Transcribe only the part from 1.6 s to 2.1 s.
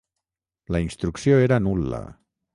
nul·la.